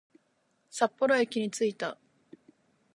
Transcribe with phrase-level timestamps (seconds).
[0.71, 1.95] 札幌駅に着いた